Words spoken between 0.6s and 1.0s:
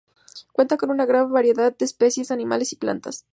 con